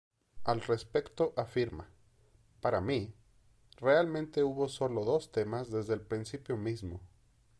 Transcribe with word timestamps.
Al 0.45 0.61
respecto 0.61 1.31
afirma: 1.37 1.87
"Para 2.59 2.81
mí, 2.81 3.13
realmente 3.77 4.41
hubo 4.41 4.67
sólo 4.67 5.05
dos 5.05 5.31
temas 5.31 5.69
desde 5.69 5.93
el 5.93 6.01
principio 6.01 6.57
mismo. 6.57 7.01